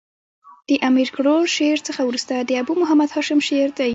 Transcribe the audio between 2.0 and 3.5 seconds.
ورسته د ابو محمد هاشم